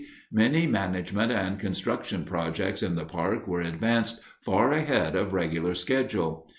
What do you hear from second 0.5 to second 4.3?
management and construction projects in the park were advanced